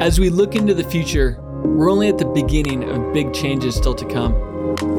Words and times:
As 0.00 0.18
we 0.18 0.30
look 0.30 0.54
into 0.54 0.72
the 0.72 0.82
future, 0.82 1.38
we're 1.62 1.90
only 1.90 2.08
at 2.08 2.16
the 2.16 2.24
beginning 2.24 2.88
of 2.88 3.12
big 3.12 3.34
changes 3.34 3.76
still 3.76 3.94
to 3.94 4.06
come. 4.06 4.32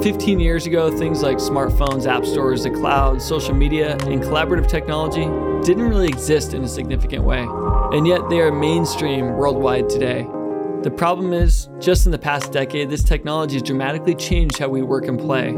15 0.03 0.39
years 0.39 0.67
ago, 0.67 0.95
things 0.95 1.23
like 1.23 1.37
smartphones, 1.37 2.05
app 2.05 2.23
stores, 2.23 2.61
the 2.61 2.69
cloud, 2.69 3.19
social 3.19 3.55
media, 3.55 3.93
and 3.93 4.21
collaborative 4.21 4.67
technology 4.67 5.23
didn't 5.65 5.89
really 5.89 6.07
exist 6.07 6.53
in 6.53 6.63
a 6.63 6.67
significant 6.67 7.23
way, 7.23 7.47
and 7.97 8.05
yet 8.05 8.29
they 8.29 8.41
are 8.41 8.51
mainstream 8.51 9.33
worldwide 9.33 9.89
today. 9.89 10.27
The 10.83 10.93
problem 10.95 11.33
is, 11.33 11.67
just 11.79 12.05
in 12.05 12.11
the 12.11 12.19
past 12.19 12.51
decade, 12.51 12.91
this 12.91 13.03
technology 13.03 13.55
has 13.55 13.63
dramatically 13.63 14.13
changed 14.13 14.59
how 14.59 14.69
we 14.69 14.83
work 14.83 15.07
and 15.07 15.17
play, 15.17 15.57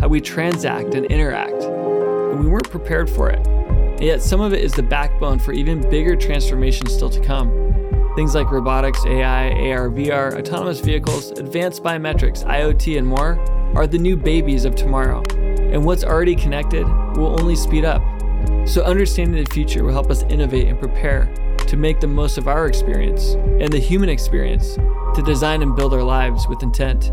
how 0.00 0.08
we 0.08 0.20
transact 0.20 0.94
and 0.94 1.06
interact, 1.06 1.62
and 1.62 2.40
we 2.40 2.48
weren't 2.48 2.68
prepared 2.68 3.08
for 3.08 3.30
it. 3.30 3.46
And 3.46 4.02
yet, 4.02 4.20
some 4.20 4.40
of 4.40 4.52
it 4.52 4.64
is 4.64 4.72
the 4.72 4.82
backbone 4.82 5.38
for 5.38 5.52
even 5.52 5.88
bigger 5.90 6.16
transformations 6.16 6.92
still 6.92 7.10
to 7.10 7.20
come. 7.20 7.69
Things 8.16 8.34
like 8.34 8.50
robotics, 8.50 9.04
AI, 9.06 9.50
AR, 9.70 9.88
VR, 9.88 10.36
autonomous 10.36 10.80
vehicles, 10.80 11.30
advanced 11.30 11.82
biometrics, 11.84 12.44
IoT, 12.44 12.98
and 12.98 13.06
more 13.06 13.38
are 13.76 13.86
the 13.86 13.98
new 13.98 14.16
babies 14.16 14.64
of 14.64 14.74
tomorrow. 14.74 15.22
And 15.72 15.84
what's 15.84 16.02
already 16.02 16.34
connected 16.34 16.86
will 17.16 17.40
only 17.40 17.54
speed 17.54 17.84
up. 17.84 18.02
So, 18.66 18.82
understanding 18.82 19.44
the 19.44 19.50
future 19.50 19.84
will 19.84 19.92
help 19.92 20.10
us 20.10 20.24
innovate 20.24 20.66
and 20.66 20.78
prepare 20.78 21.32
to 21.68 21.76
make 21.76 22.00
the 22.00 22.08
most 22.08 22.36
of 22.36 22.48
our 22.48 22.66
experience 22.66 23.34
and 23.34 23.72
the 23.72 23.78
human 23.78 24.08
experience 24.08 24.74
to 25.14 25.22
design 25.24 25.62
and 25.62 25.76
build 25.76 25.94
our 25.94 26.02
lives 26.02 26.48
with 26.48 26.64
intent. 26.64 27.12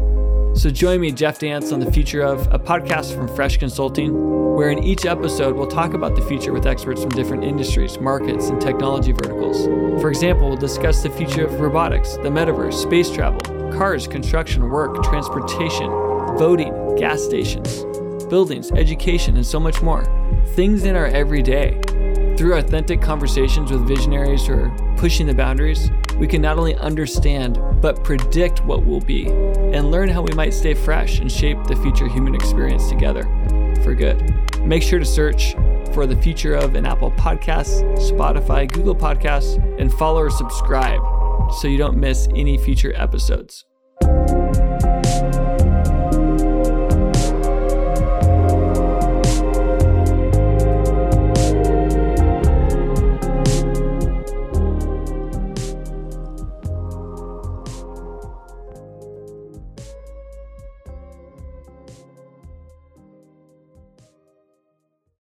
So 0.58 0.72
join 0.72 1.02
me, 1.02 1.12
Jeff 1.12 1.38
Dance, 1.38 1.72
on 1.72 1.80
the 1.80 1.92
future 1.92 2.24
of 2.24 2.52
a 2.52 2.58
podcast 2.58 3.16
from 3.16 3.28
Fresh 3.28 3.58
Consulting, 3.58 4.56
where 4.56 4.72
in 4.72 4.84
each 4.84 5.06
episode 5.06 5.56
we'll 5.56 5.68
talk 5.68 5.94
about 5.94 6.16
the 6.16 6.24
future 6.24 6.52
with 6.52 6.66
experts 6.66 7.00
from 7.00 7.12
different 7.12 7.44
industries, 7.44 8.00
markets, 8.00 8.50
and 8.50 8.60
technology 8.60 9.12
verticals. 9.12 9.66
For 10.02 10.10
example, 10.10 10.48
we'll 10.48 10.58
discuss 10.58 11.04
the 11.04 11.12
future 11.12 11.46
of 11.46 11.60
robotics, 11.60 12.16
the 12.16 12.30
metaverse, 12.30 12.74
space 12.74 13.12
travel, 13.12 13.40
cars, 13.72 14.08
construction, 14.08 14.68
work, 14.68 15.04
transportation, 15.04 15.92
voting, 16.40 16.96
gas 16.96 17.22
stations, 17.22 17.84
buildings, 18.26 18.72
education, 18.72 19.36
and 19.36 19.46
so 19.46 19.60
much 19.60 19.84
more. 19.84 20.06
Things 20.56 20.86
in 20.86 20.96
our 20.96 21.06
everyday. 21.06 21.80
Through 22.38 22.60
authentic 22.60 23.02
conversations 23.02 23.72
with 23.72 23.88
visionaries 23.88 24.46
who 24.46 24.54
are 24.54 24.96
pushing 24.96 25.26
the 25.26 25.34
boundaries, 25.34 25.90
we 26.18 26.28
can 26.28 26.40
not 26.40 26.60
only 26.60 26.76
understand, 26.76 27.60
but 27.82 28.04
predict 28.04 28.64
what 28.64 28.86
will 28.86 29.00
be 29.00 29.26
and 29.26 29.90
learn 29.90 30.08
how 30.08 30.22
we 30.22 30.32
might 30.36 30.54
stay 30.54 30.76
fresh 30.76 31.18
and 31.18 31.32
shape 31.32 31.64
the 31.64 31.76
future 31.78 32.08
human 32.08 32.36
experience 32.36 32.90
together 32.90 33.24
for 33.84 33.96
good. 33.96 34.36
Make 34.62 34.84
sure 34.84 35.00
to 35.00 35.06
search 35.06 35.56
for 35.94 36.06
the 36.06 36.16
future 36.16 36.54
of 36.54 36.76
an 36.76 36.86
Apple 36.86 37.10
Podcasts, 37.14 37.82
Spotify, 37.98 38.72
Google 38.72 38.96
Podcasts, 38.96 39.58
and 39.80 39.92
follow 39.92 40.22
or 40.22 40.30
subscribe 40.30 41.02
so 41.60 41.68
you 41.68 41.80
don't 41.80 41.98
miss 41.98 42.28
any 42.36 42.56
future 42.60 42.94
episodes. 42.96 43.66